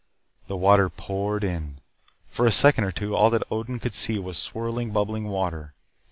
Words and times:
The 0.47 0.57
water 0.57 0.89
poured 0.89 1.43
in. 1.43 1.79
For 2.25 2.47
a 2.47 2.51
second 2.51 2.85
or 2.85 2.91
two, 2.91 3.15
all 3.15 3.29
that 3.29 3.43
Odin 3.51 3.77
could 3.77 3.93
see 3.93 4.17
was 4.17 4.35
swirling 4.39 4.89
bubbling 4.89 5.27
water. 5.27 5.75